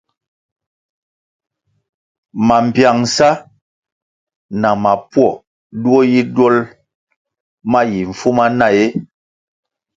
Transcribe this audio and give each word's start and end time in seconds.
Mambpiangsa 2.47 3.29
na 4.61 4.69
mapuo 4.83 5.31
duo 5.81 5.99
yi 6.11 6.21
dol 6.35 6.55
ma 7.71 7.79
yi 7.89 7.99
mfumana 8.09 8.65
ee? 8.83 8.89